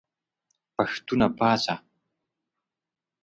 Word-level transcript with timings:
پښتونه 0.75 1.27
پاڅه! 1.37 1.75